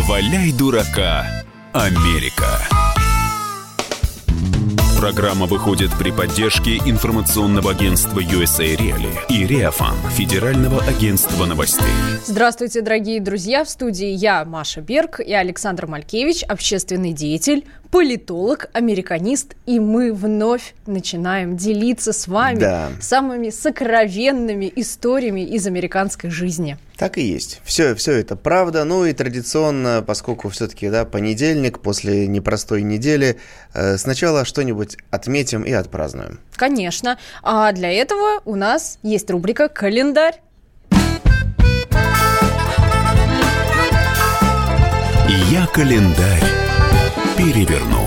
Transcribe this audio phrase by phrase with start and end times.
[0.00, 1.26] Валяй дурака,
[1.72, 2.60] Америка.
[4.96, 11.86] Программа выходит при поддержке информационного агентства USA Reali и Реафан, Федерального агентства новостей.
[12.24, 13.64] Здравствуйте, дорогие друзья!
[13.64, 20.74] В студии я, Маша Берг, и Александр Малькевич, общественный деятель, политолог, американист, и мы вновь
[20.86, 22.88] начинаем делиться с вами Да.
[23.00, 26.76] самыми сокровенными историями из американской жизни.
[26.96, 27.60] Так и есть.
[27.64, 28.84] Все, все это правда.
[28.84, 33.38] Ну и традиционно, поскольку все-таки да, понедельник, после непростой недели,
[33.72, 36.40] э, сначала что-нибудь отметим и отпразднуем.
[36.56, 37.18] Конечно.
[37.42, 40.40] А для этого у нас есть рубрика «Календарь».
[45.50, 46.57] Я календарь
[47.38, 48.04] переверну.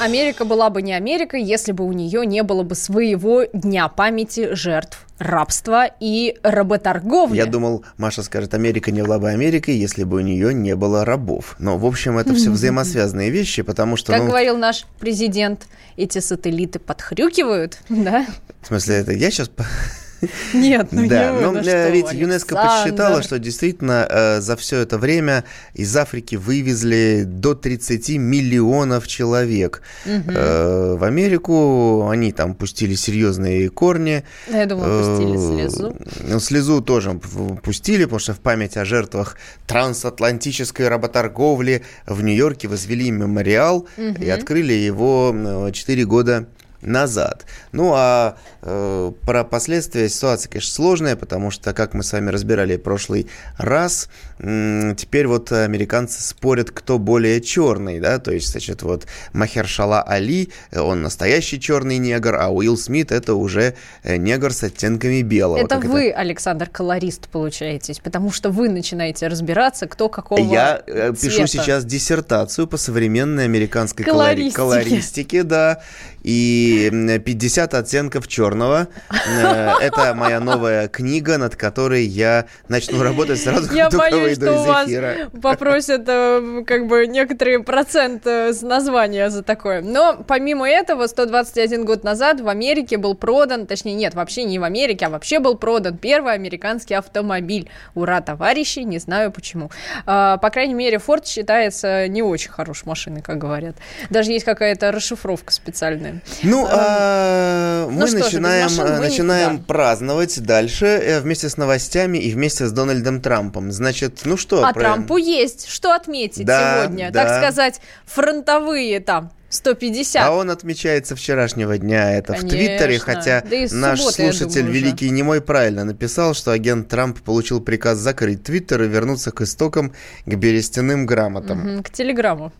[0.00, 4.54] Америка была бы не Америка, если бы у нее не было бы своего дня памяти
[4.54, 7.36] жертв рабства и работорговли.
[7.36, 11.04] Я думал, Маша скажет, Америка не была бы Америкой, если бы у нее не было
[11.04, 11.54] рабов.
[11.60, 16.18] Но, в общем, это все взаимосвязанные вещи, потому что, Как ну, говорил наш президент, эти
[16.18, 18.26] сателлиты подхрюкивают, да?
[18.62, 19.52] в смысле, это я сейчас...
[20.54, 23.24] Нет, ну да, не но ну э, что, ведь ЮНЕСКо подсчитала, Александр.
[23.24, 29.82] что действительно э, за все это время из Африки вывезли до 30 миллионов человек.
[30.04, 34.24] Э, в Америку они там пустили серьезные корни.
[34.48, 35.96] Я думаю, пустили Э, слезу.
[36.20, 37.20] Ну, слезу тоже
[37.62, 44.72] пустили, потому что в память о жертвах трансатлантической работорговли в Нью-Йорке возвели мемориал и открыли
[44.72, 46.46] его 4 года
[46.82, 47.44] назад.
[47.72, 52.76] Ну, а э, про последствия ситуация, конечно, сложная, потому что, как мы с вами разбирали
[52.76, 53.26] в прошлый
[53.58, 60.02] раз, м, теперь вот американцы спорят, кто более черный, да, то есть, значит, вот Махершала
[60.02, 65.22] Али, э, он настоящий черный негр, а Уилл Смит это уже э, негр с оттенками
[65.22, 65.58] белого.
[65.58, 71.12] Это как вы, Александр, колорист получаетесь, потому что вы начинаете разбираться, кто какого Я э,
[71.12, 71.46] пишу цвета.
[71.48, 74.56] сейчас диссертацию по современной американской колори- Колористике.
[74.56, 75.82] колористике, да,
[76.22, 78.88] и м, 50 оттенков черного.
[79.10, 84.46] Э, Это моя новая книга, над которой я начну работать сразу, Я только боюсь, выйду
[84.46, 85.14] что из у вас эфира.
[85.42, 89.82] попросят э, как бы некоторый процент э, с названия за такое.
[89.82, 94.64] Но помимо этого, 121 год назад в Америке был продан, точнее нет, вообще не в
[94.64, 97.68] Америке, а вообще был продан первый американский автомобиль.
[97.94, 99.70] Ура, товарищи, не знаю почему.
[100.06, 103.76] А, По крайней мере, Форд считается не очень хорошей машиной, как говорят.
[104.10, 106.20] Даже есть какая-то расшифровка специальная.
[106.42, 109.66] Ну, а, мы ну что же, без начинаем, машин э, мы начинаем никуда.
[109.66, 113.70] праздновать дальше э, вместе с новостями и вместе с Дональдом Трампом.
[113.72, 114.64] Значит, ну что?
[114.64, 117.10] А про- Трампу есть что отметить Да, сегодня.
[117.10, 117.24] да.
[117.24, 120.24] Так сказать, фронтовые там 150.
[120.24, 123.14] А он отмечается вчерашнего дня, это в Твиттере, Конечно.
[123.14, 124.80] хотя Да наш субботы, слушатель думаю, уже.
[124.80, 129.92] Великий Немой правильно написал, что агент Трамп получил приказ закрыть Твиттер и вернуться к истокам,
[130.24, 131.58] к берестяным грамотам.
[131.58, 132.52] Мгм, К телеграмму.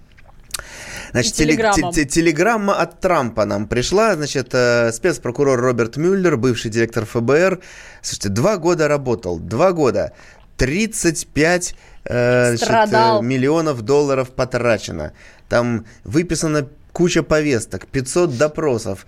[1.13, 1.93] Значит, И теле- телеграммам.
[1.93, 4.15] те- те- телеграмма от Трампа нам пришла.
[4.17, 7.61] Значит, э, спецпрокурор Роберт Мюллер, бывший директор ФБР,
[8.03, 10.13] слушайте, два года работал, два года,
[10.57, 15.13] 35 э, значит, э, миллионов долларов потрачено.
[15.49, 19.07] Там выписана куча повесток, 500 допросов,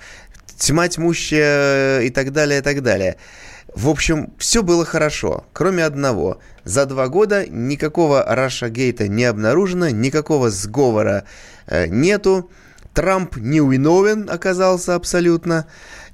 [0.58, 3.16] тьма тьмущая и так далее, и так далее.
[3.74, 6.38] В общем, все было хорошо, кроме одного.
[6.64, 11.24] За два года никакого Раша-гейта не обнаружено, никакого сговора
[11.88, 12.50] нету.
[12.94, 15.66] Трамп невиновен оказался абсолютно.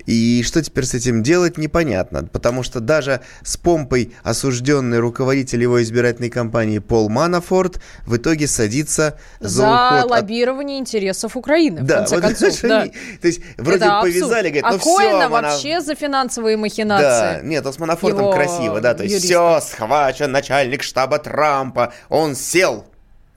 [0.06, 2.24] И что теперь с этим делать, непонятно.
[2.24, 9.18] Потому что даже с помпой осужденный руководитель его избирательной кампании Пол Манафорт в итоге садится
[9.40, 12.60] за, За уход от лоббирование интересов Украины, в да, конце вот концов.
[12.62, 12.80] да.
[12.82, 16.60] они- То есть вроде Это повязали, говорят, а ну Коэна все, вообще за финансовые Да,
[16.62, 17.46] махинации.
[17.46, 19.58] нет, он с Манафортом Его красиво, да, то есть юриста.
[19.60, 22.86] все, схвачен начальник штаба Трампа, он сел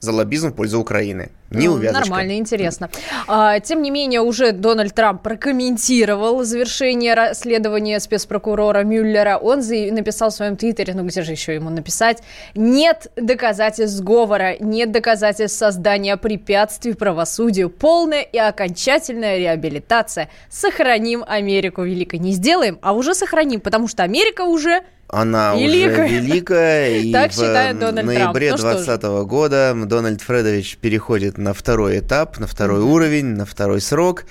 [0.00, 1.30] за лоббизм в пользу Украины.
[1.58, 2.00] Не увязочка.
[2.00, 2.90] Нормально, интересно.
[3.26, 9.36] А, тем не менее, уже Дональд Трамп прокомментировал завершение расследования спецпрокурора Мюллера.
[9.36, 12.22] Он написал в своем твиттере, ну где же еще ему написать,
[12.54, 20.28] нет доказательств сговора, нет доказательств создания препятствий правосудию, полная и окончательная реабилитация.
[20.50, 22.18] Сохраним Америку великой.
[22.18, 26.06] Не сделаем, а уже сохраним, потому что Америка уже Она Великая.
[26.06, 28.34] уже великая, и Так в считает Дональд Трамп.
[28.34, 28.60] ноябре Ну ж.
[28.62, 34.24] 2020 года Дональд Фредович переходит на второй этап, на второй уровень, на второй срок.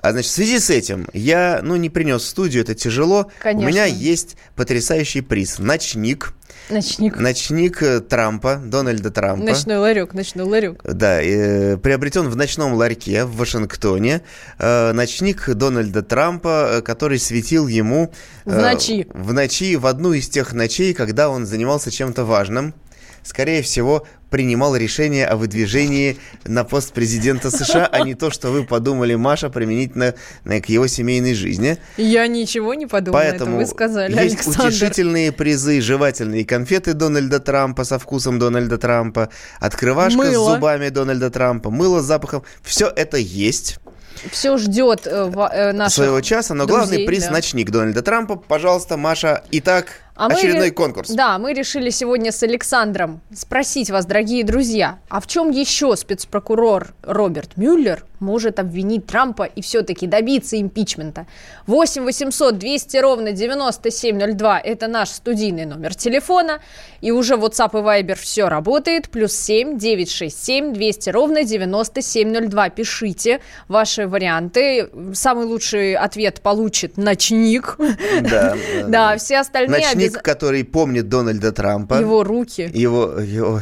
[0.00, 3.30] А значит, в связи с этим я, ну, не принес в студию, это тяжело.
[3.40, 3.66] Конечно.
[3.66, 5.58] У меня есть потрясающий приз.
[5.58, 6.34] Ночник.
[6.70, 7.16] ночник.
[7.18, 9.44] Ночник э, Трампа, Дональда Трампа.
[9.44, 10.80] Ночной ларек, ночной ларек.
[10.84, 14.22] Да, э, приобретен в ночном ларьке в Вашингтоне.
[14.58, 18.12] Э, ночник Дональда Трампа, э, который светил ему...
[18.44, 19.08] В ночи.
[19.12, 22.72] В ночи, в одну из тех ночей, когда он занимался чем-то важным.
[23.24, 28.64] Скорее всего, принимал решение о выдвижении на пост президента США, а не то, что вы
[28.64, 30.14] подумали, Маша, применительно
[30.44, 31.78] к его семейной жизни.
[31.96, 34.68] Я ничего не подумала, Поэтому это вы сказали, есть Александр.
[34.68, 39.30] утешительные призы, жевательные конфеты Дональда Трампа со вкусом Дональда Трампа,
[39.60, 40.50] открывашка Мыло.
[40.50, 42.42] с зубами Дональда Трампа, мыло с запахом.
[42.62, 43.78] Все это есть
[44.30, 47.32] Все ждет э, э, наших своего часа, но друзей, главный приз да.
[47.32, 48.36] ночник Дональда Трампа.
[48.36, 49.44] Пожалуйста, Маша.
[49.52, 49.86] Итак,
[50.18, 51.10] А мы очередной ре- конкурс.
[51.10, 56.88] Да, мы решили сегодня с Александром спросить вас, дорогие друзья, а в чем еще спецпрокурор
[57.02, 61.26] Роберт Мюллер может обвинить Трампа и все-таки добиться импичмента?
[61.66, 66.60] 8 800 200 ровно 9702– это наш студийный номер телефона.
[67.00, 69.08] И уже WhatsApp и Viber все работает.
[69.08, 72.70] Плюс 7 967 200 ровно 9702.
[72.70, 74.88] Пишите ваши варианты.
[75.14, 77.76] Самый лучший ответ получит ночник.
[78.22, 78.56] Да,
[78.86, 81.94] Да, все остальные Ночник, который помнит Дональда Трампа.
[81.94, 82.70] его руки.
[82.74, 83.60] Его, его,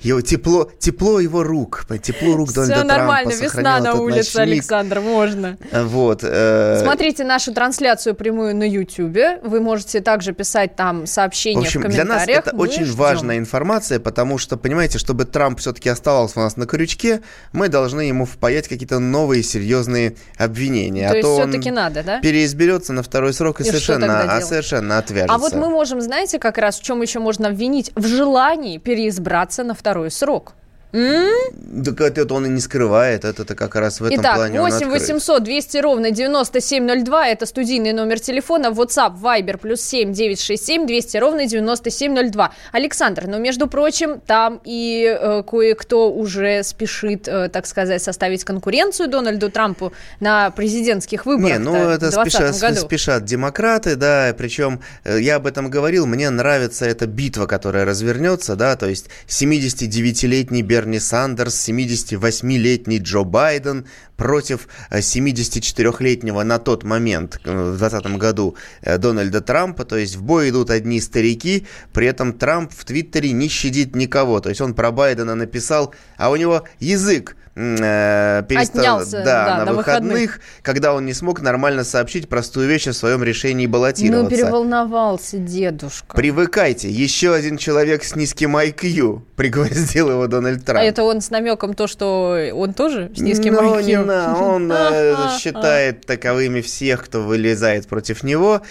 [0.00, 4.54] его тепло, тепло его рук, тепло рук Дональда Все нормально, Трампа весна на улице, ночник.
[4.54, 5.56] Александр, можно.
[5.72, 6.20] Вот.
[6.22, 9.42] э, Смотрите нашу трансляцию прямую на YouTube.
[9.42, 12.96] Вы можете также писать там В сообщения в, общем, для нас это Мы очень ждем.
[12.96, 17.20] важная информация, потому что, понимаете, чтобы Трамп все-таки оставался у нас на крючке,
[17.52, 21.08] мы должны ему впаять какие-то новые серьезные обвинения.
[21.08, 22.20] То а есть то он все-таки надо, да?
[22.20, 25.34] переизберется на второй срок и, И что совершенно, а совершенно отвяжется.
[25.34, 27.92] А вот мы можем, знаете, как раз в чем еще можно обвинить?
[27.94, 30.54] В желании переизбраться на второй срок.
[30.94, 31.84] М?
[31.84, 34.86] Так это он и не скрывает, это как раз в этом Итак, плане он 8
[34.86, 35.02] открыт.
[35.02, 41.46] 800 200 ровно 9702, это студийный номер телефона, WhatsApp, Viber, плюс 7 967 200 ровно
[41.46, 42.52] 9702.
[42.70, 49.08] Александр, но, между прочим, там и э, кое-кто уже спешит, э, так сказать, составить конкуренцию
[49.08, 52.86] Дональду Трампу на президентских выборах Не, ну это в 2020 спешат, году.
[52.86, 58.54] спешат демократы, да, причем э, я об этом говорил, мне нравится эта битва, которая развернется,
[58.54, 63.86] да, то есть 79-летний Берни Сандерс, 78-летний Джо Байден
[64.16, 70.16] против э, 74-летнего на тот момент, э, в 2020 году, э, Дональда Трампа, то есть
[70.16, 74.60] в бой идут одни старики, при этом Трамп в Твиттере не щадит никого, то есть
[74.60, 79.72] он про Байдена написал, а у него язык э, перестал, Отнялся, да, да, на, на
[79.72, 80.12] выходных.
[80.12, 84.30] выходных, когда он не смог нормально сообщить простую вещь о своем решении Ну, баллотироваться.
[84.36, 86.16] переволновался дедушка.
[86.16, 90.80] Привыкайте, еще один человек с низким IQ, пригвоздил его Дональд Трамп.
[90.82, 93.82] А это он с намеком то, что он тоже с низким Ну, IQ?
[93.84, 98.62] не на- он э, считает таковыми всех, кто вылезает против него.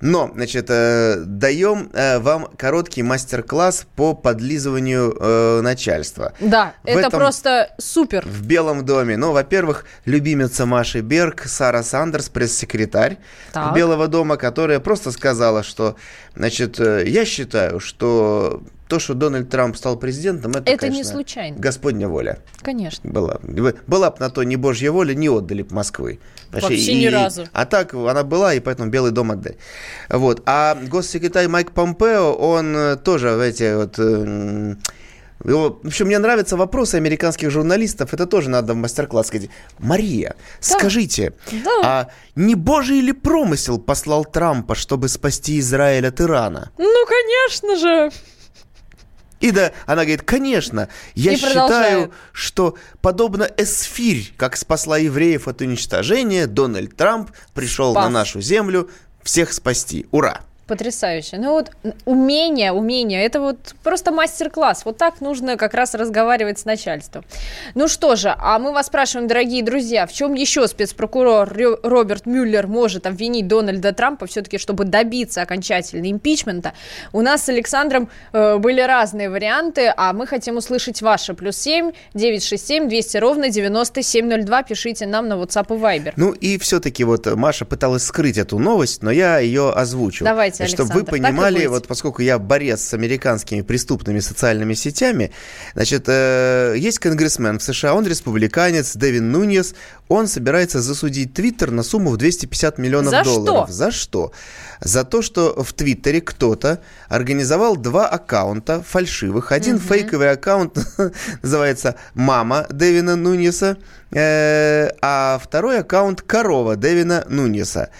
[0.00, 6.32] Но, значит, э, даем э, вам короткий мастер-класс по подлизыванию начальства.
[6.40, 8.26] Да, это просто супер.
[8.32, 9.16] В Белом доме.
[9.16, 13.18] Ну, во-первых, любимица Маши Берг, Сара Сандерс, пресс-секретарь
[13.52, 13.74] Так.
[13.74, 15.96] Белого дома, которая просто сказала, что,
[16.34, 21.12] значит, э, я считаю, что то, что Дональд Трамп стал президентом, это, Это не конечно,
[21.12, 21.56] случайно.
[21.58, 22.38] Господня воля.
[22.60, 23.10] Конечно.
[23.10, 23.38] Была.
[23.86, 26.20] Была бы на то не божья воля, не отдали бы Москвы.
[26.50, 27.46] Вообще ни разу.
[27.52, 29.56] А так она была, и поэтому Белый дом отдали.
[30.10, 30.42] Вот.
[30.44, 34.78] А госсекретарь Майк Помпео, он э, тоже, эти вот...
[35.44, 38.14] в общем, мне нравятся вопросы американских журналистов.
[38.14, 39.50] Это тоже надо в мастер-класс сказать.
[39.78, 41.34] Мария, скажите,
[41.64, 41.80] Да.
[41.82, 46.70] а не божий ли промысел послал Трампа, чтобы спасти Израиль от Ирана?
[46.78, 48.10] Ну, конечно же.
[49.40, 52.10] И да, она говорит, конечно, я И считаю, продолжает.
[52.32, 58.04] что подобно Эсфирь, как спасла евреев от уничтожения, Дональд Трамп пришел Спас.
[58.04, 58.88] на нашу землю
[59.24, 60.06] всех спасти.
[60.12, 60.42] Ура!
[60.66, 61.38] Потрясающе.
[61.38, 61.70] Ну вот
[62.04, 64.84] умение, умение, это вот просто мастер-класс.
[64.84, 67.24] Вот так нужно как раз разговаривать с начальством.
[67.74, 71.52] Ну что же, а мы вас спрашиваем, дорогие друзья, в чем еще спецпрокурор
[71.82, 76.72] Роберт Мюллер может обвинить Дональда Трампа все-таки, чтобы добиться окончательно импичмента?
[77.12, 81.34] У нас с Александром э, были разные варианты, а мы хотим услышать ваши.
[81.34, 84.62] Плюс 7 967 200 ровно 9702.
[84.62, 86.12] Пишите нам на WhatsApp и Viber.
[86.16, 90.24] Ну и все-таки вот Маша пыталась скрыть эту новость, но я ее озвучу.
[90.24, 94.74] Давайте, Чтобы вы Александр, так и понимали, вот поскольку я борец с американскими преступными социальными
[94.74, 95.32] сетями,
[95.74, 99.74] значит, э, есть конгрессмен в США, он республиканец, Дэвин Нуньес,
[100.08, 103.68] он собирается засудить Твиттер на сумму в 250 миллионов За долларов.
[103.68, 103.72] что?
[103.72, 104.32] За что?
[104.80, 109.52] За то, что в Твиттере кто-то организовал два аккаунта фальшивых.
[109.52, 110.78] Один фейковый аккаунт
[111.42, 113.78] называется «Мама Дэвина Нуньеса»,
[114.10, 117.90] э, а второй аккаунт «Корова» Дэвина Нунеса.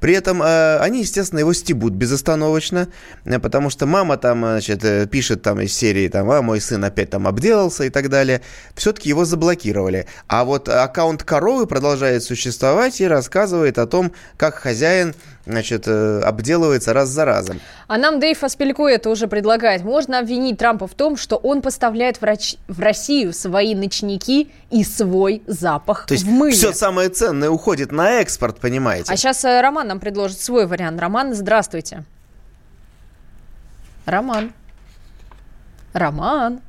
[0.00, 2.88] При этом э, они, естественно, его стебут безостановочно,
[3.24, 6.84] э, потому что мама там, значит, э, пишет там из серии, там, а мой сын
[6.84, 8.40] опять там обделался и так далее.
[8.74, 10.06] Все-таки его заблокировали.
[10.28, 15.14] А вот аккаунт коровы продолжает существовать и рассказывает о том, как хозяин
[15.48, 17.60] значит, обделывается раз за разом.
[17.86, 19.82] А нам Дэйв это уже предлагает.
[19.82, 22.56] Можно обвинить Трампа в том, что он поставляет врач...
[22.68, 26.54] в Россию свои ночники и свой запах То есть в мыле.
[26.54, 29.12] все самое ценное уходит на экспорт, понимаете?
[29.12, 31.00] А сейчас Роман нам предложит свой вариант.
[31.00, 32.04] Роман, здравствуйте.
[34.06, 34.52] Роман.
[35.92, 36.60] Роман.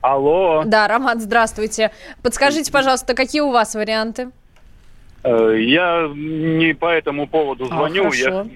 [0.00, 0.62] Алло.
[0.64, 1.90] Да, Роман, здравствуйте.
[2.22, 4.30] Подскажите, пожалуйста, какие у вас варианты?
[5.26, 8.10] Э, я не по этому поводу а, звоню.
[8.12, 8.46] А, я,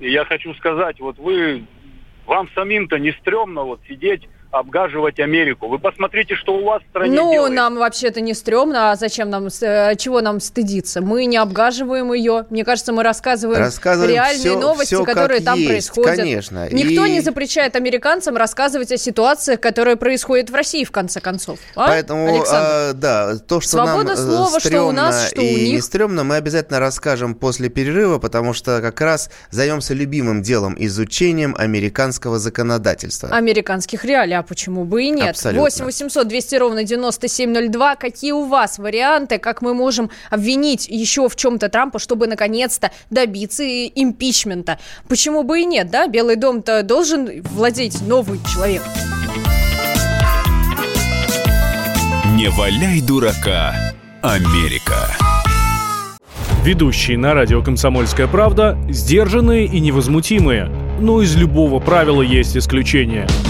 [0.00, 1.64] я хочу сказать, вот вы,
[2.26, 5.68] вам самим-то не стрёмно вот сидеть обгаживать Америку.
[5.68, 7.54] Вы посмотрите, что у вас в стране Ну, делается.
[7.54, 11.00] нам вообще-то не стрёмно, а зачем нам, э, чего нам стыдиться?
[11.00, 12.46] Мы не обгаживаем ее.
[12.50, 16.16] Мне кажется, мы рассказываем, рассказываем реальные все, новости, все которые там есть, происходят.
[16.16, 16.68] Конечно.
[16.70, 17.10] Никто и...
[17.10, 21.58] не запрещает американцам рассказывать о ситуациях, которые происходят в России, в конце концов.
[21.76, 21.86] А?
[21.86, 25.58] Поэтому, а, да, то, что Свобода нам э, слова, что у нас, что и у
[25.58, 25.72] них.
[25.74, 31.54] не стрёмно, мы обязательно расскажем после перерыва, потому что как раз займемся любимым делом, изучением
[31.56, 33.28] американского законодательства.
[33.28, 35.30] Американских реалий а почему бы и нет?
[35.30, 35.62] Абсолютно.
[35.62, 37.96] 8 800 200 ровно 9702.
[37.96, 43.62] Какие у вас варианты, как мы можем обвинить еще в чем-то Трампа, чтобы наконец-то добиться
[43.62, 44.78] импичмента?
[45.08, 46.08] Почему бы и нет, да?
[46.08, 48.82] Белый дом-то должен владеть новый человек.
[52.34, 53.74] Не валяй дурака,
[54.22, 55.14] Америка.
[56.64, 60.70] Ведущие на радио «Комсомольская правда» сдержанные и невозмутимые.
[60.98, 63.26] Но из любого правила есть исключение–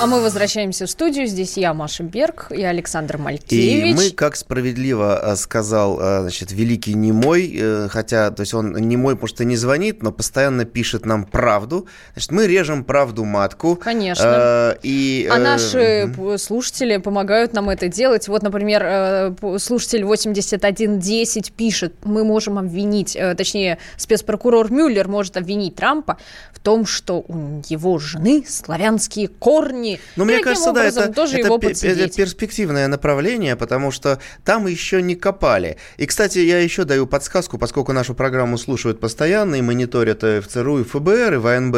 [0.00, 1.26] А мы возвращаемся в студию.
[1.26, 3.52] Здесь я, Маша Берг и Александр Малькевич.
[3.52, 8.72] И мы, как справедливо э, сказал, э, значит, великий немой, э, хотя, то есть он
[8.72, 11.86] немой, потому что не звонит, но постоянно пишет нам правду.
[12.14, 13.76] Значит, мы режем правду матку.
[13.76, 14.74] Конечно.
[14.82, 18.26] и, а наши слушатели помогают нам это делать.
[18.26, 26.16] Вот, например, слушатель 8110 пишет, мы можем обвинить, точнее, спецпрокурор Мюллер может обвинить Трампа
[26.54, 30.00] в том, что у его жены славянские корни они.
[30.16, 35.02] Но мне кажется, да, это, тоже это, его это перспективное направление, потому что там еще
[35.02, 35.76] не копали.
[35.96, 40.80] И, кстати, я еще даю подсказку, поскольку нашу программу слушают постоянно и мониторят в ЦРУ,
[40.80, 41.76] и ФБР, и в АНБ.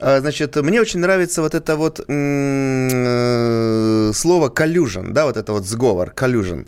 [0.00, 5.64] А, значит, мне очень нравится вот это вот э, слово collusion, да, вот это вот
[5.64, 6.66] сговор, collusion.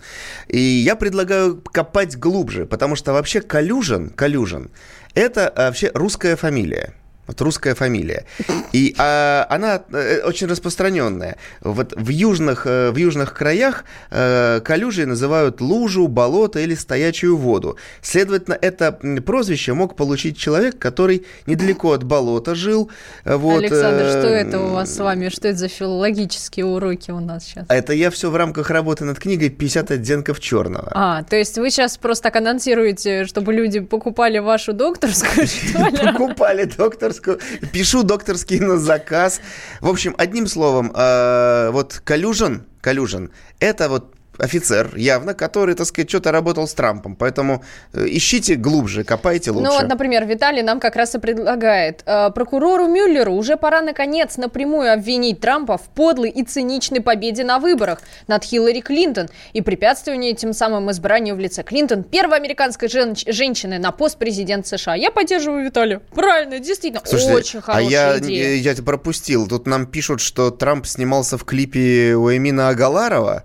[0.49, 4.71] И я предлагаю копать глубже, потому что вообще collusion, collusion,
[5.15, 6.95] это а, вообще русская фамилия.
[7.27, 8.25] Вот русская фамилия.
[8.73, 11.37] И а, она э, очень распространенная.
[11.61, 17.79] Вот в южных, э, в южных краях э, калюжей называют лужу, болото или стоячую воду.
[18.03, 18.93] Следовательно, это
[19.25, 22.91] прозвище мог получить человек, который недалеко от болота жил.
[23.25, 25.29] Вот, Александр, э, что это у вас с вами?
[25.31, 27.65] Что это за филологические уроки у нас сейчас?
[27.69, 30.91] Это я все в рамках работы над книгой «50 оттенков черного».
[30.95, 36.13] А, то есть вы сейчас просто так анонсируете, чтобы люди покупали вашу докторскую, что ли?
[36.13, 37.39] Покупали докторскую докторскую,
[37.73, 39.41] пишу докторский на заказ.
[39.81, 43.31] В общем, одним словом, э, вот коллюжен, коллюжен,
[43.61, 47.17] это вот офицер, явно, который, так сказать, что-то работал с Трампом.
[47.17, 49.69] Поэтому э, ищите глубже, копайте лучше.
[49.71, 52.03] Ну вот, например, Виталий нам как раз и предлагает.
[52.07, 57.59] Э, прокурору Мюллеру уже пора, наконец, напрямую обвинить Трампа в подлой и циничной победе на
[57.59, 63.17] выборах над Хиллари Клинтон и препятствовании тем самым избранию в лице Клинтон первой американской жен-
[63.17, 64.95] женщины на пост президента США.
[64.95, 66.01] Я поддерживаю Виталия.
[66.15, 68.57] Правильно, действительно, Слушайте, очень хорошая а я, идея.
[68.57, 69.47] я, я пропустил.
[69.49, 73.45] Тут нам пишут, что Трамп снимался в клипе у Эмина Агаларова.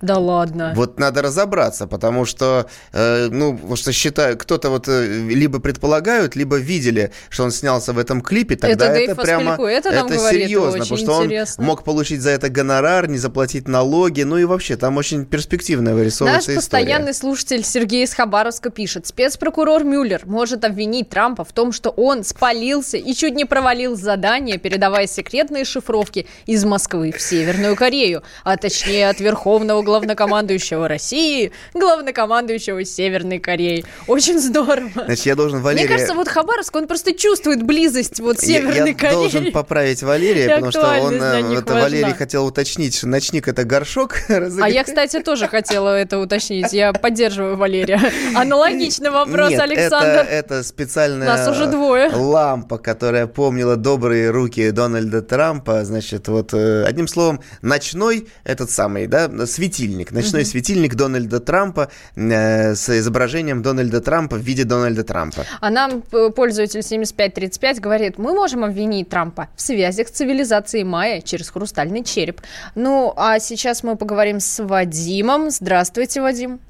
[0.00, 0.72] Да ладно.
[0.76, 6.56] Вот надо разобраться, потому что, э, ну, что считаю, кто-то вот э, либо предполагают, либо
[6.56, 10.80] видели, что он снялся в этом клипе, тогда это, это прямо это, это говорит, серьезно,
[10.80, 11.54] потому что интересно.
[11.58, 15.94] он мог получить за это гонорар, не заплатить налоги, ну и вообще там очень перспективная
[15.94, 16.82] вырисовывается Наш история.
[16.84, 22.22] постоянный слушатель Сергей из Хабаровска пишет, спецпрокурор Мюллер может обвинить Трампа в том, что он
[22.24, 28.56] спалился и чуть не провалил задание, передавая секретные шифровки из Москвы в Северную Корею, а
[28.56, 33.84] точнее от Верховного главнокомандующего России, главнокомандующего Северной Кореи.
[34.06, 34.90] Очень здорово.
[35.06, 35.86] Значит, я должен Валерия...
[35.86, 39.14] Мне кажется, вот Хабаровск, он просто чувствует близость вот Северной я, я Кореи.
[39.14, 44.16] Я должен поправить Валерия, потому что он, это Валерий хотел уточнить, что ночник это горшок.
[44.60, 46.72] А я, кстати, тоже хотела это уточнить.
[46.72, 48.00] Я поддерживаю Валерия.
[48.34, 50.20] Аналогичный вопрос, Нет, Александр.
[50.20, 52.10] Это, это специальная Нас уже двое.
[52.10, 55.84] лампа, которая помнила добрые руки Дональда Трампа.
[55.84, 60.48] Значит, вот э, одним словом, ночной этот самый, да, светильник, ночной угу.
[60.48, 65.44] светильник Дональда Трампа э, с изображением Дональда Трампа в виде Дональда Трампа.
[65.60, 71.20] А нам э, пользователь 7535 говорит, мы можем обвинить Трампа в связях с цивилизацией майя
[71.20, 72.40] через хрустальный череп.
[72.74, 75.50] Ну, а сейчас мы поговорим с Вадимом.
[75.50, 76.60] Здравствуйте, Вадим.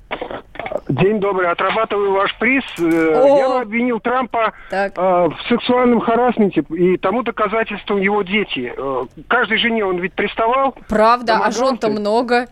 [0.89, 1.51] День добрый.
[1.51, 2.65] Отрабатываю ваш приз.
[2.79, 3.39] Э, О!
[3.39, 8.73] Я обвинил Трампа э, в сексуальном харасменте, и тому доказательством его дети.
[9.29, 10.75] Каждой жене он ведь приставал.
[10.89, 12.47] Правда, а жен-то много.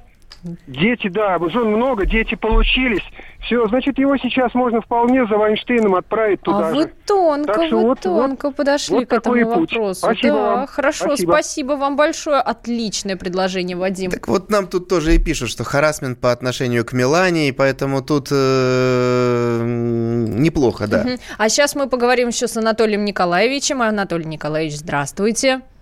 [0.67, 3.03] Дети, да, жен много, дети получились.
[3.45, 6.77] Все, значит, его сейчас можно вполне за Вайнштейном отправить туда а же.
[6.77, 9.95] вы тонко, так вы вот, тонко вот, подошли вот к этому вопросу.
[9.95, 10.67] Спасибо да, вам.
[10.67, 11.31] хорошо, спасибо.
[11.33, 12.39] спасибо вам большое.
[12.39, 14.11] Отличное предложение, Вадим.
[14.11, 18.03] Так вот нам тут тоже и пишут, что харасмент по отношению к Милане, и поэтому
[18.03, 21.03] тут э, неплохо, да.
[21.03, 21.11] Угу.
[21.39, 23.83] А сейчас мы поговорим еще с Анатолием Николаевичем.
[23.83, 25.17] Анатолий Николаевич, здравствуйте.
[25.17, 25.76] Здравствуйте.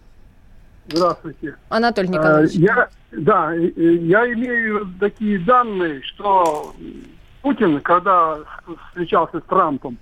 [1.68, 2.52] Анатолий Николаевич.
[2.52, 6.74] Я, да, я имею такие данные, что
[7.42, 8.38] Путин, когда
[8.88, 9.98] встречался с Трампом,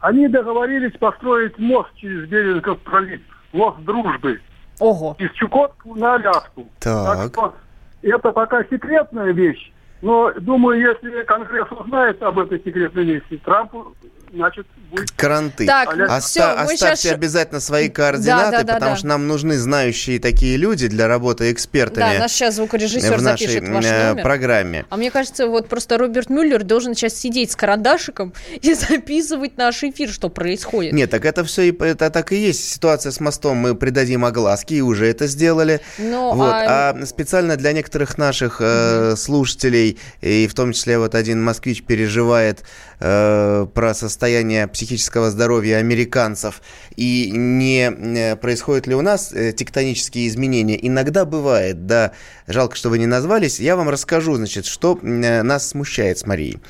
[0.00, 3.20] они договорились построить мост через Берингов пролив,
[3.52, 4.40] мост дружбы.
[4.78, 5.16] Ого.
[5.18, 6.68] Из Чукотки на Аляску.
[6.80, 7.06] Так.
[7.06, 7.54] так что
[8.02, 13.94] это пока секретная вещь, но думаю, если Конгресс узнает об этой секретной вещи, Трампу
[14.32, 15.10] значит, будет...
[15.12, 15.66] Кранты.
[15.66, 17.12] Так, Оста- все, оставьте сейчас...
[17.12, 18.96] обязательно свои координаты, да, да, да, потому да.
[18.96, 22.14] что нам нужны знающие такие люди для работы экспертами.
[22.14, 24.22] Да, наш сейчас звукорежиссер в нашей запишет ваш э, номер.
[24.22, 24.86] программе.
[24.90, 29.82] А мне кажется, вот просто Роберт Мюллер должен сейчас сидеть с карандашиком и записывать наш
[29.82, 30.92] эфир, что происходит.
[30.92, 32.68] Нет, так это все и, это так и есть.
[32.68, 35.80] Ситуация с мостом мы придадим огласки, и уже это сделали.
[35.98, 36.52] Но, вот.
[36.52, 36.90] а...
[36.90, 42.64] а специально для некоторых наших э, слушателей, и в том числе вот один москвич переживает
[43.00, 46.62] э, про состояние психического здоровья американцев
[46.96, 50.78] и не э, происходят ли у нас э, тектонические изменения.
[50.86, 52.12] Иногда бывает, да,
[52.46, 53.60] жалко, что вы не назвались.
[53.60, 56.60] Я вам расскажу, значит, что э, нас смущает с Марией.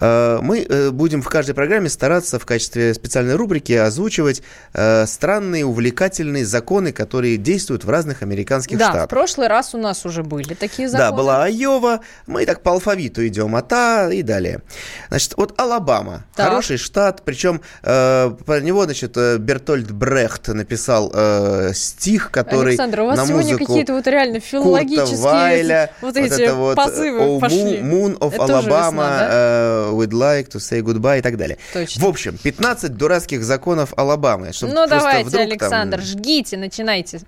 [0.00, 4.42] Мы будем в каждой программе стараться в качестве специальной рубрики озвучивать
[4.72, 9.02] странные, увлекательные законы, которые действуют в разных американских да, штатах.
[9.02, 11.10] Да, в прошлый раз у нас уже были такие законы.
[11.10, 14.62] Да, была Айова, мы так по алфавиту идем, а та и далее.
[15.08, 16.48] Значит, вот Алабама, так.
[16.48, 23.00] хороший штат, причем э, про него, значит, э, Бертольд Брехт написал э, стих, который Александр,
[23.00, 27.18] у вас на сегодня какие-то вот реально филологические Вайля, вот эти вот это вот позывы
[27.18, 27.78] oh, пошли.
[27.78, 29.28] Moon of это Alabama, весна, да?
[29.30, 31.58] uh, we'd like to say goodbye и так далее.
[31.72, 32.04] Точно.
[32.04, 34.50] В общем, 15 дурацких законов Алабамы.
[34.62, 36.06] Ну давайте, Александр, там...
[36.06, 37.20] жгите, начинайте.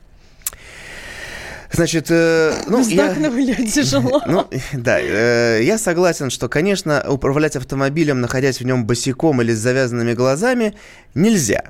[1.76, 3.14] Значит, э, ну, я...
[3.66, 4.22] тяжело.
[4.26, 9.58] Ну, да, э, я согласен, что, конечно, управлять автомобилем, находясь в нем босиком или с
[9.58, 10.74] завязанными глазами,
[11.14, 11.64] нельзя.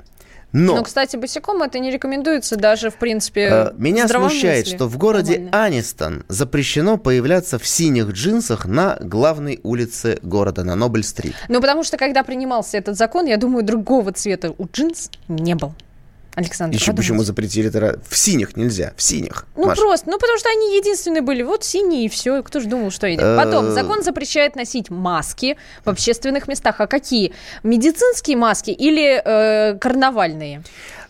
[0.53, 4.97] Но, Но, кстати, босиком это не рекомендуется даже, в принципе, э, Меня смущает, что в
[4.97, 5.65] городе Нормально.
[5.65, 11.35] Анистон запрещено появляться в синих джинсах на главной улице города, на Нобель-стрит.
[11.49, 15.75] Ну, потому что, когда принимался этот закон, я думаю, другого цвета у джинс не было.
[16.37, 17.01] Александр, Еще подумайте.
[17.01, 17.99] почему запретили это?
[18.07, 19.47] В синих нельзя, в синих.
[19.55, 19.81] Ну Маша.
[19.81, 21.41] просто, ну потому что они единственные были.
[21.41, 22.43] Вот синие и все.
[22.43, 23.35] Кто же думал, что это?
[23.35, 23.71] Потом, э.
[23.71, 26.79] закон запрещает носить маски в общественных местах.
[26.79, 27.33] А какие?
[27.63, 30.61] Медицинские маски или э, карнавальные?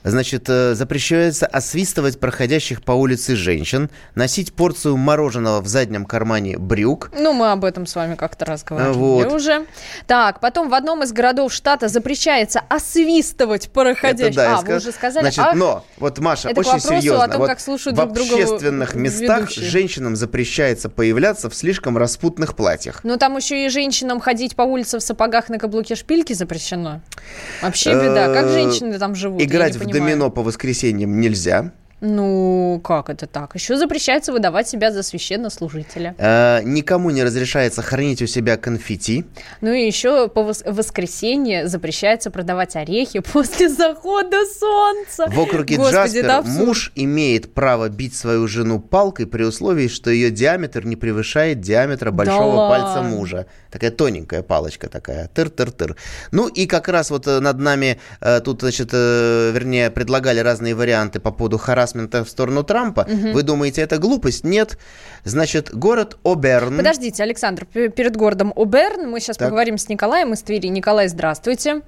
[0.10, 7.12] Значит, э, запрещается освистывать проходящих по улице женщин, носить порцию мороженого в заднем кармане брюк.
[7.18, 9.34] Ну, мы об этом с вами как-то раз говорили вот.
[9.34, 9.66] уже.
[10.06, 14.28] Так, потом в одном из городов штата запрещается освистывать проходящих.
[14.28, 14.70] Это, да, а, сказ...
[14.70, 15.24] вы уже сказали.
[15.24, 15.54] Значит, а...
[15.54, 17.26] но, вот, Маша, Это очень серьезно.
[17.26, 19.66] о том, вот как слушают друг друга общественных местах ведущие.
[19.66, 23.04] женщинам запрещается появляться в слишком распутных платьях.
[23.04, 27.02] Но там еще и женщинам ходить по улице в сапогах на каблуке шпильки запрещено.
[27.62, 28.34] Вообще беда.
[28.34, 29.42] Как э, женщины там живут?
[29.42, 31.74] Играть в домино по воскресеньям нельзя.
[32.00, 33.56] Ну, как это так?
[33.56, 36.14] Еще запрещается выдавать себя за священнослужителя.
[36.20, 39.26] Э, никому не разрешается хранить у себя конфетти.
[39.62, 45.26] Ну и еще по воскресенье запрещается продавать орехи после захода солнца.
[45.28, 50.30] В округе Господи, Джаспер муж имеет право бить свою жену палкой при условии, что ее
[50.30, 53.48] диаметр не превышает диаметра большого да пальца мужа.
[53.72, 55.30] Такая тоненькая палочка такая.
[55.34, 55.96] Тыр-тыр-тыр.
[56.32, 60.76] Ну и как раз вот э, над нами э, тут, значит, э, вернее, предлагали разные
[60.76, 63.02] варианты по поводу харасмента харасмента в сторону Трампа.
[63.02, 63.34] Угу.
[63.34, 64.44] Вы думаете, это глупость?
[64.44, 64.78] Нет.
[65.24, 66.78] Значит, город Оберн.
[66.78, 69.50] Подождите, Александр, перед городом Оберн мы сейчас так.
[69.50, 70.68] поговорим с Николаем из Твери.
[70.68, 71.82] Николай, здравствуйте.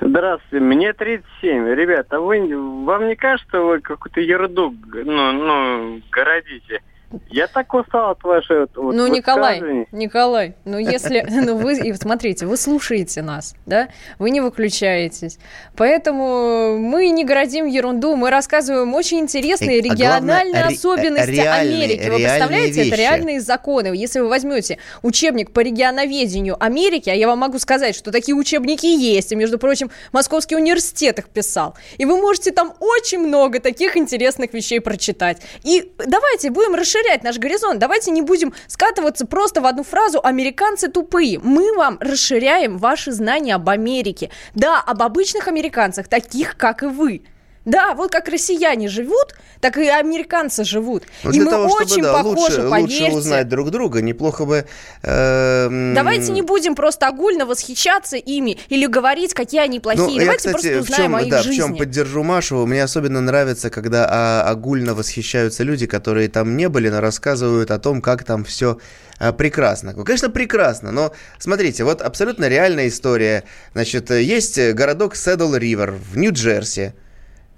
[0.00, 1.74] Здравствуйте, мне 37.
[1.74, 2.38] Ребята, вы,
[2.84, 6.82] вам не кажется, вы какую-то ерунду ну, ну, городите?
[7.30, 12.58] Я так устал от вашей вот, Ну, Николай, Николай, ну если, ну вы, смотрите, вы
[12.58, 15.38] слушаете нас, да, вы не выключаетесь,
[15.74, 22.10] поэтому мы не городим ерунду, мы рассказываем очень интересные региональные главное, особенности реальные, Америки.
[22.10, 22.88] Вы представляете, вещи.
[22.88, 23.86] это реальные законы.
[23.94, 28.84] Если вы возьмете учебник по регионоведению Америки, а я вам могу сказать, что такие учебники
[28.84, 33.96] есть, и, между прочим, Московский университет их писал, и вы можете там очень много таких
[33.96, 35.38] интересных вещей прочитать.
[35.62, 37.78] И давайте будем расширять расширять наш горизонт.
[37.78, 41.38] Давайте не будем скатываться просто в одну фразу «американцы тупые».
[41.38, 44.30] Мы вам расширяем ваши знания об Америке.
[44.54, 47.22] Да, об обычных американцах, таких, как и вы.
[47.64, 51.04] Да, вот как россияне живут, так и американцы живут.
[51.24, 53.04] Ну, и мы того, очень чтобы, да, похожи, лучше, поверьте.
[53.04, 54.64] Лучше узнать друг друга, неплохо бы...
[55.02, 60.06] Э, Давайте не будем просто огульно восхищаться ими или говорить, какие они плохие.
[60.06, 61.60] Ну, Давайте я, кстати, просто узнаем в чем, о их да, жизни.
[61.60, 62.66] в чем поддержу Машу.
[62.66, 67.78] Мне особенно нравится, когда а, огульно восхищаются люди, которые там не были, но рассказывают о
[67.78, 68.78] том, как там все
[69.18, 69.92] а, прекрасно.
[69.96, 73.44] Ну, конечно, прекрасно, но смотрите, вот абсолютно реальная история.
[73.72, 76.94] Значит, есть городок Седл Ривер в Нью-Джерси.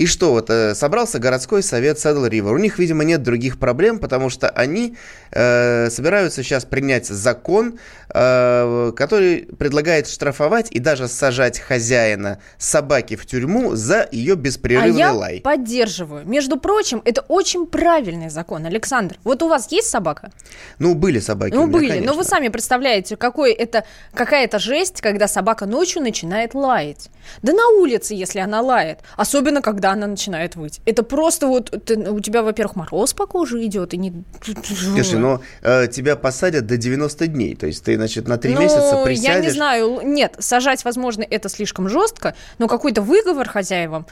[0.00, 2.54] И что, вот э, собрался городской совет Saddle River.
[2.54, 4.96] У них, видимо, нет других проблем, потому что они
[5.30, 13.26] э, собираются сейчас принять закон, э, который предлагает штрафовать и даже сажать хозяина собаки в
[13.26, 15.40] тюрьму за ее беспрерывный а я лай.
[15.42, 16.26] поддерживаю.
[16.26, 19.18] Между прочим, это очень правильный закон, Александр.
[19.22, 20.32] Вот у вас есть собака?
[20.78, 21.52] Ну, были собаки.
[21.52, 21.88] Ну, меня, были.
[21.88, 22.12] Конечно.
[22.12, 23.84] Но вы сами представляете, какой это
[24.14, 27.10] какая-то жесть, когда собака ночью начинает лаять.
[27.42, 29.00] Да на улице, если она лает.
[29.18, 30.80] Особенно, когда она начинает выть.
[30.86, 34.24] Это просто вот, ты, у тебя, во-первых, мороз по коже идет, и не...
[34.64, 38.60] Слушай, но э, тебя посадят до 90 дней, то есть ты, значит, на 3 ну,
[38.60, 39.28] месяца присядешь...
[39.28, 44.06] я не знаю, нет, сажать, возможно, это слишком жестко, но какой-то выговор хозяевам,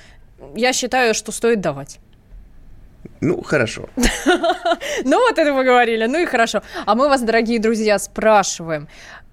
[0.54, 2.00] я считаю, что стоит давать.
[3.20, 3.88] Ну, хорошо.
[5.04, 6.06] Ну, вот это мы говорили.
[6.06, 6.62] Ну и хорошо.
[6.86, 8.88] А мы вас, дорогие друзья, спрашиваем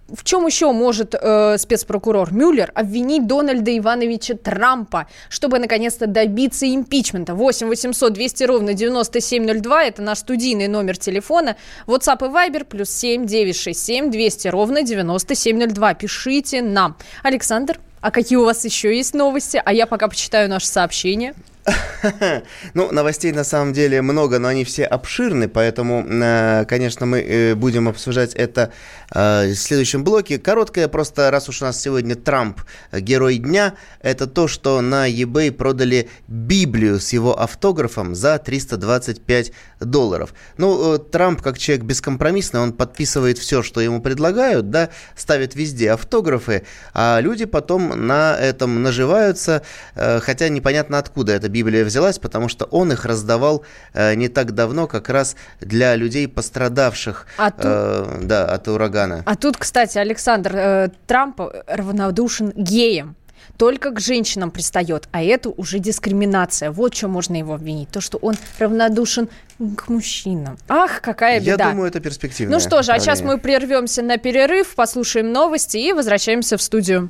[0.07, 7.33] в чем еще может э, спецпрокурор Мюллер обвинить Дональда Ивановича Трампа, чтобы наконец-то добиться импичмента?
[7.33, 11.55] 8 800 200 ровно 9702, это наш студийный номер телефона.
[11.87, 15.93] WhatsApp и Viber плюс 7 967 200 ровно 9702.
[15.95, 16.97] Пишите нам.
[17.23, 19.61] Александр, а какие у вас еще есть новости?
[19.63, 21.33] А я пока почитаю наше сообщение.
[22.73, 27.55] Ну, новостей на самом деле много, но они все обширны, поэтому, э, конечно, мы э,
[27.55, 28.71] будем обсуждать это
[29.13, 30.37] э, в следующем блоке.
[30.37, 35.51] Короткое, просто раз уж у нас сегодня Трамп герой дня, это то, что на eBay
[35.51, 40.33] продали Библию с его автографом за 325 долларов.
[40.57, 46.63] Ну, Трамп, как человек бескомпромиссный, он подписывает все, что ему предлагают, да, ставит везде автографы,
[46.93, 49.63] а люди потом на этом наживаются,
[49.95, 53.63] хотя непонятно откуда это Библия взялась, потому что он их раздавал
[53.93, 57.61] э, не так давно как раз для людей, пострадавших а тут...
[57.63, 59.23] э, да, от урагана.
[59.25, 63.15] А тут, кстати, Александр э, Трамп равнодушен геям
[63.57, 66.71] только к женщинам пристает, а это уже дискриминация.
[66.71, 67.89] Вот что можно его обвинить.
[67.89, 69.29] То, что он равнодушен
[69.77, 70.57] к мужчинам.
[70.67, 71.65] Ах, какая беда.
[71.65, 72.55] Я думаю, это перспективно.
[72.55, 77.09] Ну что же, а сейчас мы прервемся на перерыв, послушаем новости и возвращаемся в студию.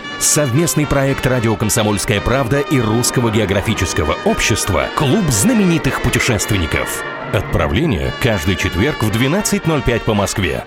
[0.21, 7.03] Совместный проект «Радио Комсомольская правда» и Русского географического общества «Клуб знаменитых путешественников».
[7.33, 10.63] Отправление каждый четверг в 12.05 по Москве.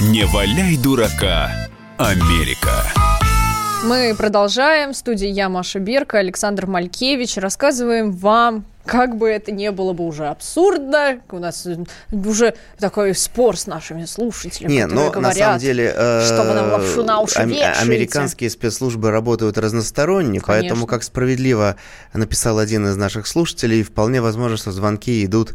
[0.00, 1.50] Не валяй дурака,
[1.98, 2.82] Америка.
[3.84, 4.92] Мы продолжаем.
[4.92, 7.36] В студии я, Маша Берка, Александр Малькевич.
[7.36, 11.66] Рассказываем вам, как бы это не было бы уже абсурдно, у нас
[12.10, 16.54] уже такой спор с нашими слушателями, Не, но говорят, на самом деле, э, что вы
[16.54, 17.80] нам лапшу на уши вешаете.
[17.80, 20.46] американские спецслужбы работают разносторонне, Конечно.
[20.46, 21.76] поэтому, как справедливо
[22.12, 25.54] написал один из наших слушателей, вполне возможно, что звонки идут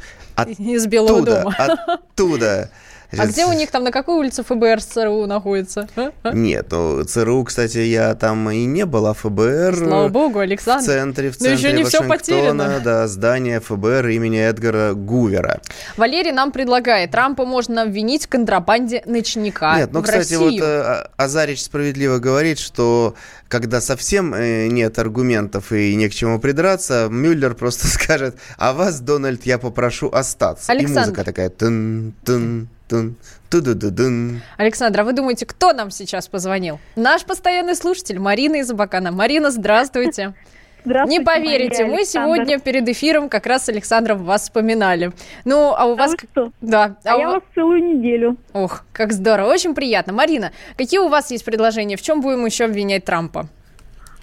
[0.57, 1.55] Из Белого дома.
[1.57, 2.69] оттуда.
[3.11, 5.87] А где у них там, на какой улице ФБР ЦРУ находится?
[5.95, 6.11] А?
[6.23, 6.31] А?
[6.33, 9.75] Нет, ну, ЦРУ, кстати, я там и не был, а ФБР...
[9.77, 10.83] Слава богу, Александр.
[10.83, 12.79] В центре, в Но еще центре не Вашингтона, потеряно.
[12.83, 15.61] да, здание ФБР имени Эдгара Гувера.
[15.95, 20.39] Валерий нам предлагает, Трампа можно обвинить в контрабанде ночника Нет, ну, кстати, Россию.
[20.39, 23.15] вот э, Азарич справедливо говорит, что
[23.47, 28.99] когда совсем э, нет аргументов и не к чему придраться, Мюллер просто скажет, а вас,
[28.99, 30.71] Дональд, я попрошу остаться.
[30.71, 30.99] Александр.
[30.99, 33.15] И музыка такая тун тун тун
[33.49, 36.79] ту ду ду дун Александр, а вы думаете, кто нам сейчас позвонил?
[36.95, 39.11] Наш постоянный слушатель Марина из Абакана.
[39.11, 40.33] Марина, здравствуйте.
[40.85, 42.35] Здравствуйте, Не поверите, Мария, мы Александр.
[42.35, 45.11] сегодня перед эфиром как раз с Александром вас вспоминали.
[45.43, 46.11] Ну, а у вас...
[46.11, 46.51] вы что?
[46.61, 46.95] Да.
[47.03, 48.37] А, у я ва- вас целую неделю.
[48.53, 50.13] Ох, как здорово, очень приятно.
[50.13, 51.97] Марина, какие у вас есть предложения?
[51.97, 53.47] В чем будем еще обвинять Трампа?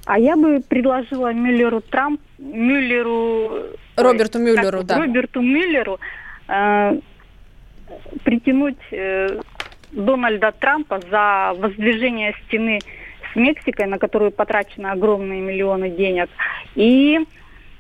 [0.07, 3.67] А я бы предложила Мюллеру Трамп, Мюллеру...
[3.97, 4.99] Роберту Мюллеру, как- да.
[5.01, 5.99] Роберту Мюллеру
[6.49, 6.93] э,
[8.25, 9.41] притянуть э,
[9.93, 12.81] Дональда Трампа за воздвижение стены
[13.33, 16.29] с Мексикой, на которую потрачено огромные миллионы денег,
[16.75, 17.21] и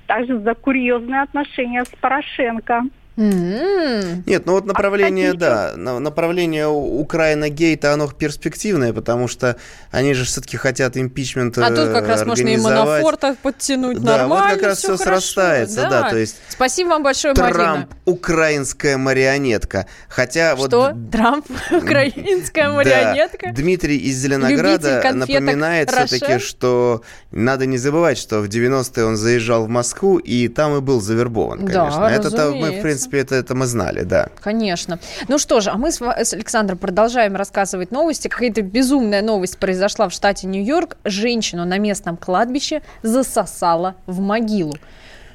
[0.06, 2.82] также за курьезные отношения с Порошенко.
[3.16, 4.24] М-м.
[4.26, 9.56] Нет, ну вот направление, кстати, да, на- направление У- Украина-гейта, оно перспективное, потому что
[9.92, 12.56] они же все-таки хотят импичмент А тут как раз можно и.
[12.56, 14.54] Манафорта подтянуть Да, вот нормально.
[14.56, 17.54] как раз всё хорошо, срастается, да, то есть Спасибо вам большое, Марина.
[17.54, 19.86] Трамп украинская марионетка.
[20.08, 20.92] Хотя вот Что?
[21.12, 22.72] Трамп украинская Да.
[22.72, 23.52] марионетка?
[23.52, 29.68] Дмитрий из Зеленограда напоминает все-таки, что надо не забывать, что в 90-е он заезжал в
[29.68, 32.04] Москву и там и был завербован, Да, конечно.
[32.06, 34.28] Это-то мы, в принципе, это, это мы знали, да.
[34.40, 34.98] Конечно.
[35.28, 38.28] Ну что же, а мы с, с Александром продолжаем рассказывать новости.
[38.28, 40.96] Какая-то безумная новость произошла в штате Нью-Йорк.
[41.04, 44.74] Женщину на местном кладбище засосала в могилу.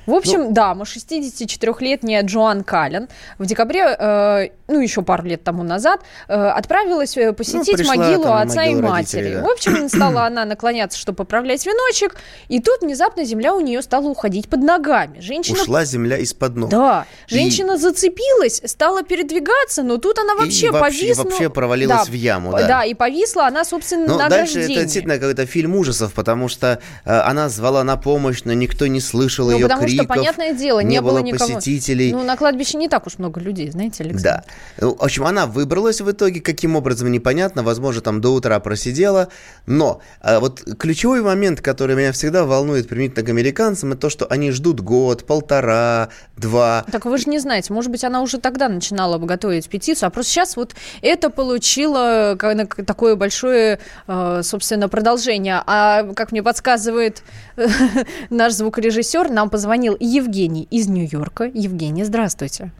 [0.10, 6.02] В общем, дама, 64-летняя Джоан Каллен, в декабре, э, ну, еще пару лет тому назад,
[6.28, 8.90] э, отправилась э, посетить пришла могилу там отца и матери.
[9.22, 9.44] родителей, да.
[9.44, 12.16] В общем, стала она наклоняться, чтобы поправлять веночек,
[12.48, 15.20] и тут внезапно земля у нее стала уходить под ногами.
[15.20, 16.70] Женщина Ушла земля из-под ног.
[16.70, 21.24] да, И- женщина зацепилась, стала передвигаться, но тут она вообще, и вообще, повисла.
[21.24, 22.68] вообще провалилась в яму, да.
[22.68, 24.84] Да, и повисла она, собственно, Ну, на дальше это ограждении.
[24.84, 29.50] действительно какой-то фильм ужасов, потому что э, она звала на помощь, но никто не слышал
[29.50, 29.99] Ну, ее криков.
[30.04, 31.54] Что, понятное дело, не, было было никого.
[31.56, 32.12] посетителей.
[32.12, 34.24] Ну, на кладбище не так уж много людей, знаете, Александр.
[34.24, 34.44] Да.
[34.80, 39.30] Ну, В общем, она выбралась в итоге, каким образом, непонятно, возможно, там до утра просидела,
[39.66, 44.26] но э, вот ключевой момент, который меня всегда волнует применительно к американцам, это то, что
[44.28, 48.70] они ждут год, полтора, два, Так вы же не знаете, может быть, она уже тогда
[48.70, 54.90] начинала бы готовить петицию, а просто сейчас вот это получило на- такое большое, э, собственно,
[54.90, 55.62] продолжение.
[55.66, 57.24] А как мне подсказывает
[58.30, 61.46] наш звукорежиссер, нам позвонил Евгений из Нью-Йорка.
[61.54, 62.72] Евгений, здравствуйте.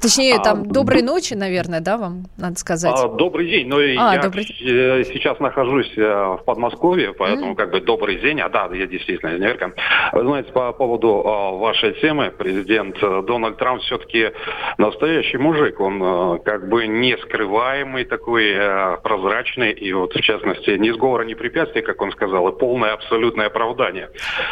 [0.00, 2.94] Точнее, А, там, доброй ночи, наверное, да, вам надо сказать?
[2.96, 3.68] А, добрый день.
[3.68, 8.40] Ну, А, я добрый э, сейчас нахожусь э, в Подмосковье, поэтому как бы добрый день.
[8.40, 9.72] А да, я действительно из Нью-Йорка.
[10.12, 14.32] Вы знаете, по поводу э, вашей темы, президент э, Дональд Трамп все-таки
[14.78, 15.80] настоящий мужик.
[15.80, 19.72] Он э, как бы не скрываемый такой, э, прозрачный.
[19.72, 24.08] И вот, в частности, ни сговора, ни препятствий, как он сказал, и полное абсолютное оправдание.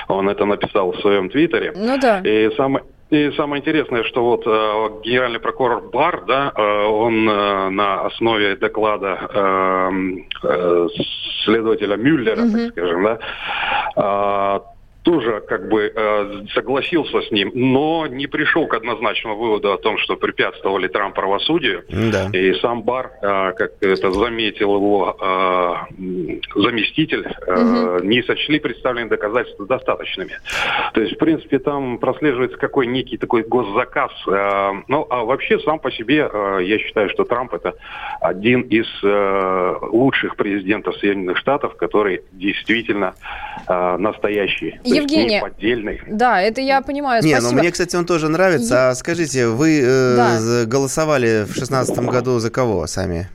[0.08, 1.72] Он это написал в своем твиттере.
[1.74, 2.20] Ну да.
[2.20, 7.68] И самое, и самое интересное, что вот э, генеральный прокурор Бар, да, э, он э,
[7.70, 9.90] на основе доклада э,
[10.42, 10.88] э,
[11.44, 13.18] следователя Мюллера, так скажем, да,
[13.96, 14.77] э,
[15.08, 19.96] тоже как бы э, согласился с ним, но не пришел к однозначному выводу о том,
[19.96, 21.82] что препятствовали Трамп правосудию.
[21.88, 22.28] Да.
[22.34, 29.66] И сам Бар, э, как это заметил его э, заместитель, э, не сочли представленные доказательства
[29.66, 30.32] достаточными.
[30.92, 34.12] То есть, в принципе, там прослеживается какой некий такой госзаказ.
[34.28, 37.76] Э, ну, а вообще, сам по себе, э, я считаю, что Трамп это
[38.20, 43.14] один из э, лучших президентов Соединенных Штатов, который действительно
[43.66, 44.72] э, настоящий.
[44.84, 45.34] То есть Евгений.
[45.34, 46.00] не поддельный.
[46.06, 47.52] Да, это я понимаю, Не, спасибо.
[47.52, 48.90] ну мне, кстати, он тоже нравится.
[48.90, 50.64] А скажите, вы э, Да.
[50.66, 53.28] голосовали в шестнадцатом году за кого сами?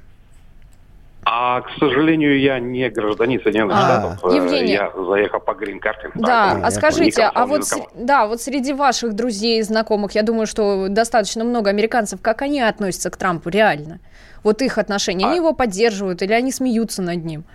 [1.26, 4.34] А к сожалению, я не гражданин Соединенных а, Штатов.
[4.34, 4.73] Евгений.
[4.73, 6.10] Я заехал по грин-карте.
[6.15, 7.63] Да, а скажите, а вот,
[7.95, 12.62] да, вот среди ваших друзей и знакомых, я думаю, что достаточно много американцев, как они
[12.62, 13.99] относятся к Трампу реально?
[14.43, 15.38] Вот их отношения, они а...
[15.38, 17.45] его поддерживают или они смеются над ним?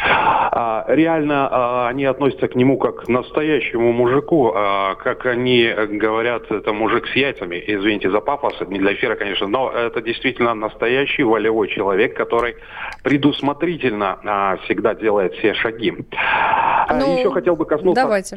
[0.00, 6.50] А, реально а, они относятся к нему как к настоящему мужику, а, как они говорят,
[6.50, 11.22] это мужик с яйцами, извините за пафос, не для эфира, конечно, но это действительно настоящий
[11.22, 12.56] волевой человек, который
[13.02, 15.92] предусмотрительно всегда делает все шаги.
[15.92, 18.34] Ну, Еще хотел бы коснуться давайте.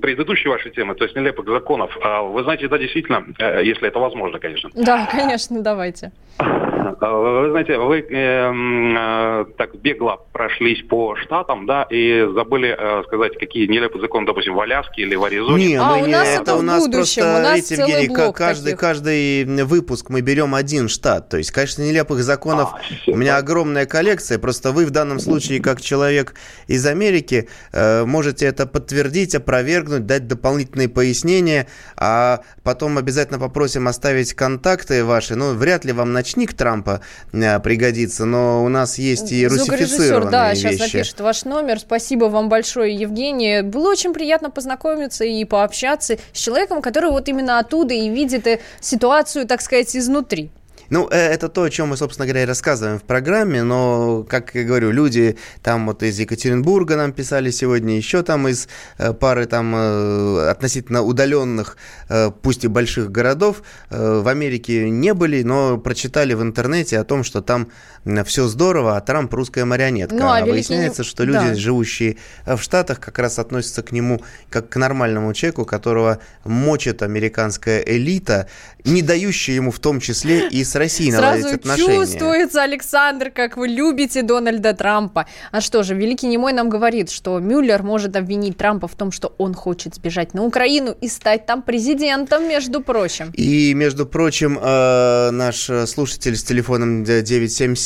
[0.00, 1.96] предыдущей вашей темы, то есть нелепых законов.
[2.24, 4.70] Вы знаете, да, действительно, э, если это возможно, конечно.
[4.74, 6.12] Да, конечно, давайте.
[6.82, 13.38] Вы знаете, вы э, э, так бегло прошлись по штатам, да, и забыли э, сказать,
[13.38, 15.66] какие нелепые законы, допустим, в Аляске или в Аризоне.
[15.66, 18.08] Не, а, мы у не, нас это у нас будущем, просто, у нас видите, Евгений,
[18.08, 21.28] блок каждый, каждый выпуск мы берем один штат.
[21.28, 25.60] То есть, конечно, нелепых законов а, у меня огромная коллекция, просто вы в данном случае,
[25.60, 26.34] как человек
[26.66, 31.66] из Америки, э, можете это подтвердить, опровергнуть, дать дополнительные пояснения,
[31.96, 35.36] а потом обязательно попросим оставить контакты ваши.
[35.36, 37.00] Ну, вряд ли вам ночник Трампа
[37.32, 40.60] э, пригодится, но у нас есть и русифицированные да, вещи.
[40.60, 41.78] сейчас напишет ваш номер.
[41.78, 43.62] Спасибо вам большое, Евгений.
[43.62, 48.60] Было очень приятно познакомиться и пообщаться с человеком, который вот именно оттуда и видит э,
[48.80, 50.50] ситуацию, так сказать, изнутри.
[50.92, 54.54] Ну, э, это то, о чем мы, собственно говоря, и рассказываем в программе, но, как
[54.54, 59.46] я говорю, люди там вот из Екатеринбурга нам писали сегодня, еще там из э, пары
[59.46, 61.78] там э, относительно удаленных,
[62.42, 67.40] пусть и больших городов, в Америке не были, но прочитали в интернете о том, что
[67.40, 67.68] там
[68.24, 70.16] все здорово, а Трамп русская марионетка.
[70.16, 71.54] Ну, а, выясняется, что люди, да.
[71.54, 77.80] живущие в Штатах, как раз относятся к нему как к нормальному человеку, которого мочит американская
[77.80, 78.48] элита,
[78.84, 81.96] не дающая ему в том числе и с Россией наладить Сразу отношения.
[81.96, 85.26] чувствуется, Александр, как вы любите Дональда Трампа.
[85.50, 89.34] А что же, Великий Немой нам говорит, что Мюллер может обвинить Трампа в том, что
[89.38, 93.30] он хочет сбежать на Украину и стать там президентом, между прочим.
[93.34, 97.76] И, между прочим, э, наш слушатель с телефоном 977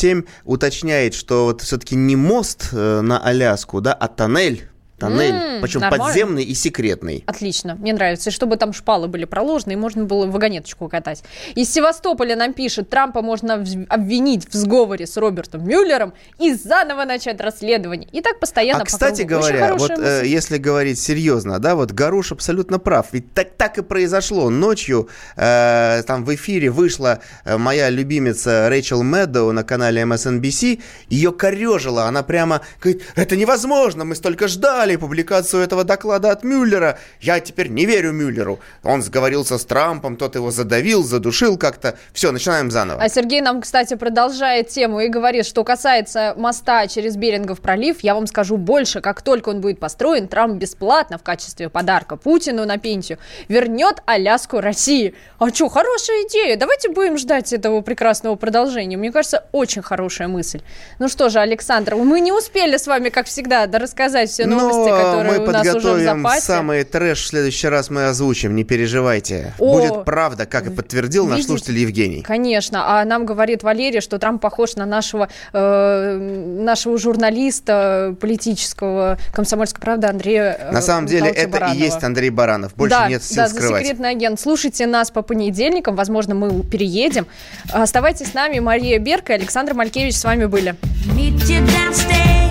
[0.44, 5.80] уточняет, что вот все-таки не мост э, на Аляску, да, а тоннель Тоннель, mm, причем
[5.80, 6.06] нормально.
[6.06, 7.22] подземный и секретный.
[7.26, 8.30] Отлично, мне нравится.
[8.30, 11.22] И чтобы там шпалы были проложены, и можно было вагонеточку катать.
[11.54, 17.40] Из Севастополя нам пишет, Трампа можно обвинить в сговоре с Робертом Мюллером и заново начать
[17.42, 18.08] расследование.
[18.10, 18.82] И так постоянно.
[18.82, 23.08] А, кстати говоря, вот э, если говорить серьезно, да, вот Гаруш абсолютно прав.
[23.12, 24.48] Ведь так, так и произошло.
[24.48, 30.80] Ночью э, там в эфире вышла э, моя любимица Рэйчел Мэддоу на канале MSNBC.
[31.10, 32.04] Ее корежила.
[32.04, 36.98] Она прямо говорит, это невозможно, мы столько ждали ждали публикацию этого доклада от Мюллера.
[37.20, 38.60] Я теперь не верю Мюллеру.
[38.84, 41.98] Он сговорился с Трампом, тот его задавил, задушил как-то.
[42.12, 43.02] Все, начинаем заново.
[43.02, 48.14] А Сергей нам, кстати, продолжает тему и говорит, что касается моста через Берингов пролив, я
[48.14, 49.00] вам скажу больше.
[49.00, 53.18] Как только он будет построен, Трамп бесплатно в качестве подарка Путину на пенсию
[53.48, 55.14] вернет Аляску России.
[55.40, 56.56] А что, хорошая идея.
[56.56, 58.96] Давайте будем ждать этого прекрасного продолжения.
[58.96, 60.60] Мне кажется, очень хорошая мысль.
[61.00, 65.04] Ну что же, Александр, мы не успели с вами, как всегда, рассказать все новости новости,
[65.04, 66.40] которые мы у нас уже в запасе.
[66.40, 69.54] самый трэш в следующий раз мы озвучим, не переживайте.
[69.58, 72.22] О, Будет правда, как и подтвердил видите, наш слушатель Евгений.
[72.22, 76.16] Конечно, а нам говорит Валерий, что Трамп похож на нашего, э,
[76.60, 81.76] нашего журналиста политического «Комсомольской правды» Андрея э, На самом деле это Баранова.
[81.76, 83.82] и есть Андрей Баранов, больше да, нет сил да, скрывать.
[83.82, 84.40] Да, секретный агент.
[84.40, 87.26] Слушайте нас по понедельникам, возможно, мы переедем.
[87.72, 90.74] Оставайтесь с нами, Мария Берка и Александр Малькевич с вами были.
[91.14, 92.45] Meet you downstairs.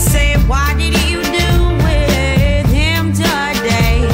[0.00, 1.50] Said why you do
[1.84, 4.08] with him today?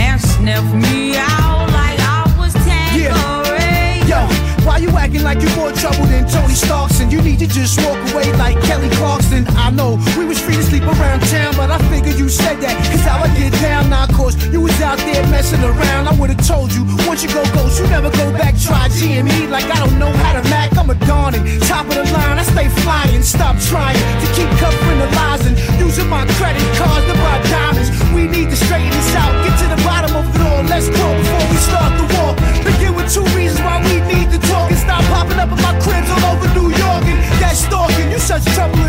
[0.00, 4.64] And sniff me out like I was telling you.
[4.66, 7.10] Why you actin' like you more trouble than Tony Starkson?
[7.10, 9.32] You need to just walk away like Kelly Fox.
[9.32, 12.76] I know we was free to sleep around town, but I figure you said that.
[12.90, 16.08] Cause how I get down now, cause you was out there messing around.
[16.08, 18.54] I would've told you, once you go ghost, you never go back.
[18.60, 20.76] Try GME like I don't know how to Mac.
[20.76, 23.22] I'm a dawning, top of the line, I stay flying.
[23.22, 27.90] Stop trying to keep covering the lies and using my credit cards to buy diamonds.
[28.14, 30.62] We need to straighten this out, get to the bottom of it all.
[30.64, 32.32] Let's go before we start the war.
[32.68, 35.74] Begin with two reasons why we need to talk and stop popping up in my
[35.80, 38.10] cribs all over New York and that stalking.
[38.12, 38.87] You such trouble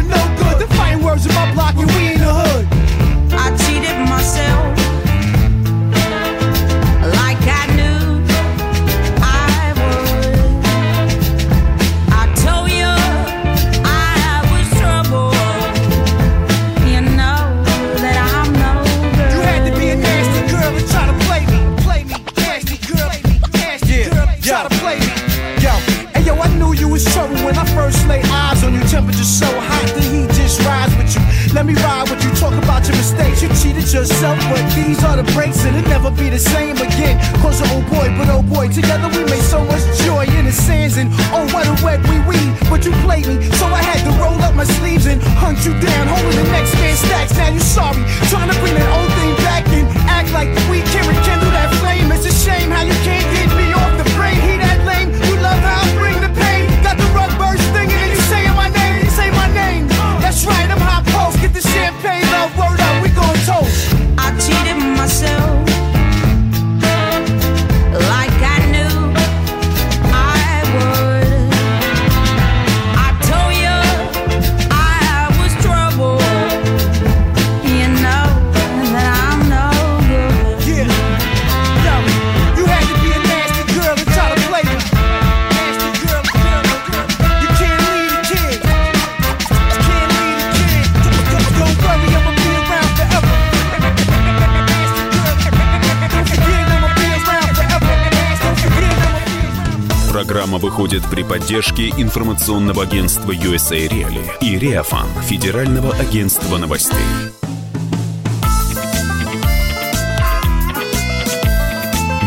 [101.30, 106.98] поддержки информационного агентства USA Reali и Реафан Федерального агентства новостей.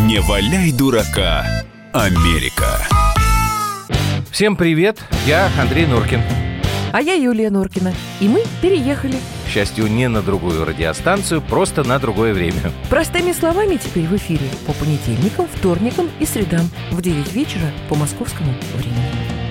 [0.07, 1.44] Не валяй дурака,
[1.92, 2.78] Америка.
[4.30, 6.20] Всем привет, я Андрей Норкин.
[6.92, 7.92] А я Юлия Норкина.
[8.20, 9.16] И мы переехали
[9.53, 12.72] счастью, не на другую радиостанцию, просто на другое время.
[12.88, 18.55] Простыми словами теперь в эфире по понедельникам, вторникам и средам в 9 вечера по московскому
[18.74, 19.41] времени.